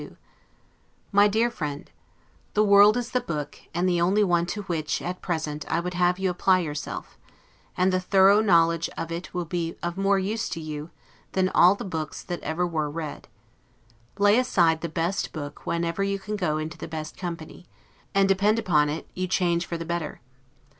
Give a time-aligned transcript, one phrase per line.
[0.01, 0.07] S.
[1.11, 1.91] 1752 MY DEAR FRIEND:
[2.55, 5.93] The world is the book, and the only one to which, at present, I would
[5.93, 7.19] have you apply yourself;
[7.77, 10.89] and the thorough knowledge of it will be of more use to you,
[11.33, 13.27] than all the books that ever were read.
[14.17, 17.67] Lay aside the best book whenever you can go into the best company;
[18.15, 20.19] and depend upon it, you change for the better.